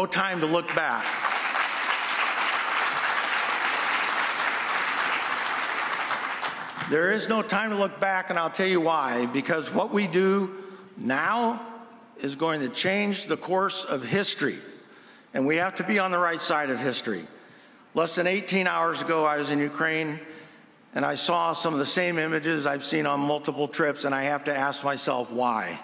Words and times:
no 0.00 0.06
time 0.06 0.40
to 0.40 0.46
look 0.46 0.66
back. 0.74 1.04
There 6.88 7.12
is 7.12 7.28
no 7.28 7.42
time 7.42 7.68
to 7.68 7.76
look 7.76 8.00
back, 8.00 8.30
and 8.30 8.38
I'll 8.38 8.48
tell 8.48 8.66
you 8.66 8.80
why. 8.80 9.26
Because 9.26 9.70
what 9.70 9.92
we 9.92 10.06
do 10.06 10.56
now 10.96 11.60
is 12.18 12.34
going 12.34 12.62
to 12.62 12.70
change 12.70 13.26
the 13.26 13.36
course 13.36 13.84
of 13.84 14.02
history, 14.02 14.58
and 15.34 15.46
we 15.46 15.56
have 15.56 15.74
to 15.74 15.84
be 15.84 15.98
on 15.98 16.12
the 16.12 16.18
right 16.18 16.40
side 16.40 16.70
of 16.70 16.78
history. 16.78 17.28
Less 17.92 18.14
than 18.14 18.26
18 18.26 18.66
hours 18.66 19.02
ago, 19.02 19.26
I 19.26 19.36
was 19.36 19.50
in 19.50 19.58
Ukraine, 19.58 20.18
and 20.94 21.04
I 21.04 21.14
saw 21.14 21.52
some 21.52 21.74
of 21.74 21.78
the 21.78 21.84
same 21.84 22.18
images 22.18 22.64
I've 22.64 22.84
seen 22.84 23.04
on 23.04 23.20
multiple 23.20 23.68
trips, 23.68 24.06
and 24.06 24.14
I 24.14 24.22
have 24.22 24.44
to 24.44 24.56
ask 24.56 24.82
myself 24.82 25.30
why. 25.30 25.78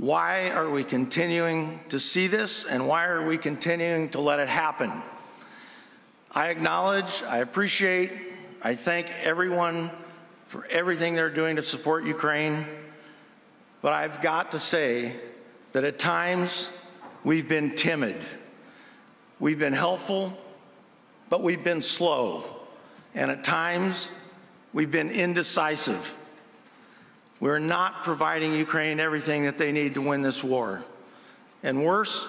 Why 0.00 0.48
are 0.48 0.70
we 0.70 0.82
continuing 0.82 1.78
to 1.90 2.00
see 2.00 2.26
this, 2.26 2.64
and 2.64 2.88
why 2.88 3.04
are 3.04 3.22
we 3.22 3.36
continuing 3.36 4.08
to 4.12 4.20
let 4.22 4.38
it 4.38 4.48
happen? 4.48 4.90
I 6.32 6.48
acknowledge, 6.48 7.22
I 7.22 7.40
appreciate, 7.40 8.10
I 8.62 8.76
thank 8.76 9.08
everyone 9.22 9.90
for 10.46 10.64
everything 10.70 11.16
they're 11.16 11.28
doing 11.28 11.56
to 11.56 11.62
support 11.62 12.06
Ukraine. 12.06 12.64
But 13.82 13.92
I've 13.92 14.22
got 14.22 14.52
to 14.52 14.58
say 14.58 15.16
that 15.72 15.84
at 15.84 15.98
times 15.98 16.70
we've 17.22 17.46
been 17.46 17.76
timid. 17.76 18.16
We've 19.38 19.58
been 19.58 19.74
helpful, 19.74 20.32
but 21.28 21.42
we've 21.42 21.62
been 21.62 21.82
slow. 21.82 22.44
And 23.14 23.30
at 23.30 23.44
times 23.44 24.08
we've 24.72 24.90
been 24.90 25.10
indecisive. 25.10 26.16
We're 27.40 27.58
not 27.58 28.04
providing 28.04 28.54
Ukraine 28.54 29.00
everything 29.00 29.44
that 29.44 29.56
they 29.56 29.72
need 29.72 29.94
to 29.94 30.02
win 30.02 30.20
this 30.20 30.44
war. 30.44 30.84
And 31.62 31.82
worse, 31.82 32.28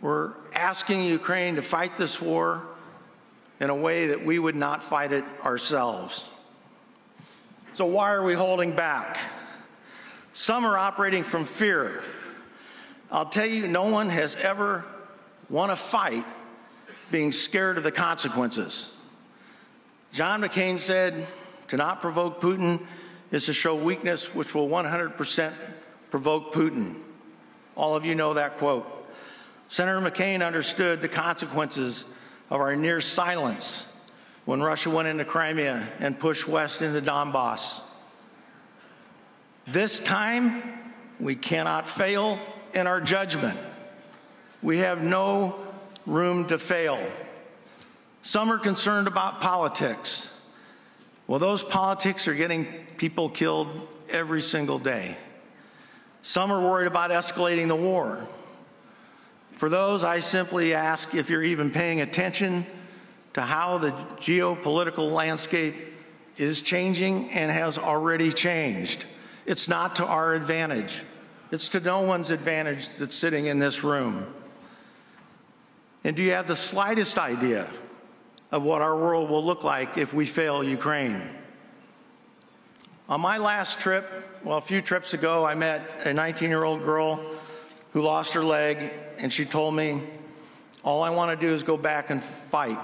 we're 0.00 0.32
asking 0.52 1.04
Ukraine 1.04 1.54
to 1.54 1.62
fight 1.62 1.96
this 1.96 2.20
war 2.20 2.62
in 3.60 3.70
a 3.70 3.74
way 3.74 4.08
that 4.08 4.24
we 4.24 4.38
would 4.38 4.56
not 4.56 4.82
fight 4.82 5.12
it 5.12 5.24
ourselves. 5.44 6.30
So, 7.74 7.86
why 7.86 8.12
are 8.12 8.24
we 8.24 8.34
holding 8.34 8.72
back? 8.74 9.18
Some 10.32 10.64
are 10.64 10.76
operating 10.76 11.22
from 11.22 11.44
fear. 11.44 12.02
I'll 13.10 13.26
tell 13.26 13.46
you, 13.46 13.66
no 13.66 13.84
one 13.84 14.08
has 14.08 14.34
ever 14.36 14.84
won 15.48 15.70
a 15.70 15.76
fight 15.76 16.26
being 17.10 17.32
scared 17.32 17.78
of 17.78 17.84
the 17.84 17.92
consequences. 17.92 18.92
John 20.12 20.42
McCain 20.42 20.78
said, 20.78 21.26
to 21.68 21.76
not 21.76 22.00
provoke 22.00 22.40
Putin 22.40 22.86
is 23.30 23.46
to 23.46 23.52
show 23.52 23.74
weakness, 23.74 24.34
which 24.34 24.54
will 24.54 24.68
100% 24.68 25.52
provoke 26.10 26.52
Putin. 26.52 26.96
All 27.76 27.94
of 27.94 28.04
you 28.04 28.14
know 28.14 28.34
that 28.34 28.58
quote. 28.58 28.86
Senator 29.68 30.00
McCain 30.00 30.44
understood 30.44 31.00
the 31.00 31.08
consequences 31.08 32.04
of 32.50 32.60
our 32.60 32.74
near 32.74 33.00
silence 33.00 33.86
when 34.46 34.62
Russia 34.62 34.88
went 34.88 35.08
into 35.08 35.24
Crimea 35.26 35.86
and 36.00 36.18
pushed 36.18 36.48
west 36.48 36.80
into 36.80 37.02
Donbass. 37.02 37.82
This 39.66 40.00
time, 40.00 40.62
we 41.20 41.34
cannot 41.34 41.86
fail 41.86 42.40
in 42.72 42.86
our 42.86 43.02
judgment. 43.02 43.58
We 44.62 44.78
have 44.78 45.02
no 45.02 45.56
room 46.06 46.48
to 46.48 46.58
fail. 46.58 46.98
Some 48.22 48.50
are 48.50 48.58
concerned 48.58 49.06
about 49.06 49.42
politics. 49.42 50.28
Well, 51.28 51.38
those 51.38 51.62
politics 51.62 52.26
are 52.26 52.34
getting 52.34 52.66
people 52.96 53.28
killed 53.28 53.68
every 54.08 54.40
single 54.42 54.78
day. 54.78 55.16
Some 56.22 56.50
are 56.50 56.60
worried 56.60 56.86
about 56.86 57.10
escalating 57.10 57.68
the 57.68 57.76
war. 57.76 58.26
For 59.58 59.68
those, 59.68 60.04
I 60.04 60.20
simply 60.20 60.72
ask 60.72 61.14
if 61.14 61.28
you're 61.28 61.42
even 61.42 61.70
paying 61.70 62.00
attention 62.00 62.66
to 63.34 63.42
how 63.42 63.76
the 63.78 63.90
geopolitical 64.20 65.12
landscape 65.12 65.74
is 66.38 66.62
changing 66.62 67.30
and 67.30 67.50
has 67.50 67.76
already 67.76 68.32
changed. 68.32 69.04
It's 69.44 69.68
not 69.68 69.96
to 69.96 70.06
our 70.06 70.34
advantage. 70.34 71.02
It's 71.50 71.68
to 71.70 71.80
no 71.80 72.00
one's 72.00 72.30
advantage 72.30 72.88
that's 72.98 73.14
sitting 73.14 73.46
in 73.46 73.58
this 73.58 73.84
room. 73.84 74.26
And 76.04 76.16
do 76.16 76.22
you 76.22 76.30
have 76.30 76.46
the 76.46 76.56
slightest 76.56 77.18
idea 77.18 77.68
of 78.50 78.62
what 78.62 78.82
our 78.82 78.96
world 78.96 79.28
will 79.30 79.44
look 79.44 79.64
like 79.64 79.98
if 79.98 80.12
we 80.14 80.26
fail 80.26 80.64
Ukraine? 80.64 81.22
On 83.08 83.20
my 83.20 83.38
last 83.38 83.80
trip, 83.80 84.06
well, 84.44 84.58
a 84.58 84.62
few 84.62 84.82
trips 84.82 85.14
ago, 85.14 85.44
I 85.44 85.54
met 85.54 86.06
a 86.06 86.12
19 86.12 86.50
year 86.50 86.64
old 86.64 86.84
girl 86.84 87.24
who 87.92 88.02
lost 88.02 88.34
her 88.34 88.44
leg, 88.44 88.92
and 89.16 89.32
she 89.32 89.44
told 89.44 89.74
me, 89.74 90.02
All 90.84 91.02
I 91.02 91.10
want 91.10 91.38
to 91.38 91.46
do 91.46 91.54
is 91.54 91.62
go 91.62 91.76
back 91.76 92.10
and 92.10 92.22
fight 92.50 92.78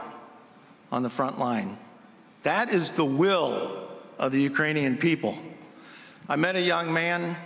on 0.90 1.02
the 1.02 1.10
front 1.10 1.38
line. 1.38 1.78
That 2.42 2.72
is 2.72 2.90
the 2.92 3.04
will 3.04 3.88
of 4.18 4.32
the 4.32 4.40
Ukrainian 4.40 4.96
people. 4.96 5.36
I 6.28 6.36
met 6.36 6.56
a 6.56 6.60
young 6.60 6.92
man, 6.92 7.36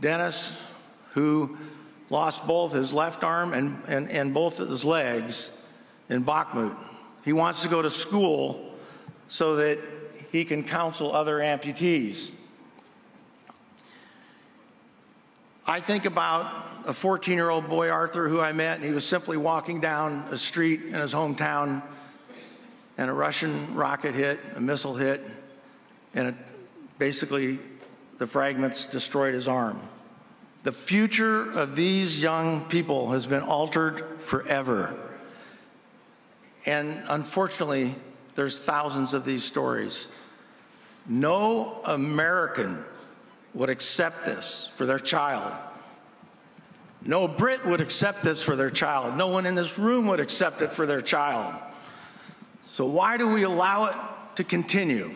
Dennis, 0.00 0.60
who 1.12 1.56
lost 2.10 2.46
both 2.46 2.72
his 2.72 2.92
left 2.92 3.22
arm 3.22 3.52
and, 3.52 3.80
and, 3.86 4.10
and 4.10 4.34
both 4.34 4.58
of 4.58 4.68
his 4.68 4.84
legs 4.84 5.50
in 6.08 6.24
Bakhmut. 6.24 6.76
He 7.24 7.32
wants 7.32 7.62
to 7.62 7.68
go 7.68 7.82
to 7.82 7.90
school 7.90 8.74
so 9.28 9.56
that 9.56 9.78
he 10.30 10.44
can 10.44 10.64
counsel 10.64 11.14
other 11.14 11.38
amputees. 11.38 12.30
I 15.66 15.80
think 15.80 16.04
about 16.04 16.50
a 16.86 16.92
14 16.92 17.34
year 17.34 17.48
old 17.48 17.68
boy, 17.68 17.88
Arthur, 17.88 18.28
who 18.28 18.40
I 18.40 18.52
met, 18.52 18.76
and 18.76 18.84
he 18.84 18.90
was 18.90 19.06
simply 19.06 19.36
walking 19.36 19.80
down 19.80 20.26
a 20.30 20.36
street 20.36 20.82
in 20.82 20.94
his 20.94 21.14
hometown 21.14 21.82
and 22.98 23.08
a 23.08 23.12
Russian 23.12 23.74
rocket 23.74 24.14
hit, 24.14 24.40
a 24.56 24.60
missile 24.60 24.96
hit, 24.96 25.24
and 26.14 26.28
it, 26.28 26.34
basically 26.98 27.58
the 28.18 28.26
fragments 28.26 28.86
destroyed 28.86 29.34
his 29.34 29.48
arm. 29.48 29.80
The 30.64 30.72
future 30.72 31.50
of 31.50 31.74
these 31.74 32.22
young 32.22 32.64
people 32.66 33.12
has 33.12 33.26
been 33.26 33.42
altered 33.42 34.20
forever. 34.24 34.96
And 36.66 37.02
unfortunately, 37.08 37.94
there's 38.34 38.58
thousands 38.58 39.14
of 39.14 39.24
these 39.24 39.44
stories. 39.44 40.06
No 41.06 41.80
American 41.84 42.84
would 43.54 43.68
accept 43.68 44.24
this 44.24 44.70
for 44.76 44.86
their 44.86 44.98
child. 44.98 45.52
No 47.04 47.26
Brit 47.26 47.66
would 47.66 47.80
accept 47.80 48.22
this 48.22 48.40
for 48.40 48.54
their 48.54 48.70
child. 48.70 49.16
No 49.16 49.26
one 49.26 49.44
in 49.44 49.54
this 49.54 49.78
room 49.78 50.06
would 50.06 50.20
accept 50.20 50.62
it 50.62 50.72
for 50.72 50.86
their 50.86 51.02
child. 51.02 51.54
So, 52.72 52.86
why 52.86 53.16
do 53.16 53.28
we 53.28 53.42
allow 53.42 53.86
it 53.86 53.96
to 54.36 54.44
continue? 54.44 55.14